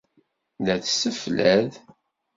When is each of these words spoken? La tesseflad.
La 0.65 0.75
tesseflad. 0.83 1.69